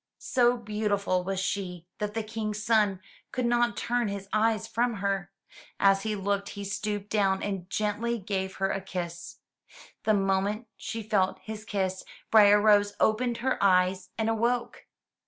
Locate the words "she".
1.39-1.85, 10.75-11.03